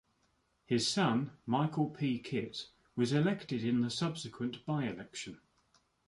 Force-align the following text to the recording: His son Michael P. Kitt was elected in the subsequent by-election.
His 0.65 0.87
son 0.87 1.29
Michael 1.45 1.87
P. 1.91 2.17
Kitt 2.17 2.69
was 2.95 3.13
elected 3.13 3.63
in 3.63 3.81
the 3.81 3.91
subsequent 3.91 4.65
by-election. 4.65 5.37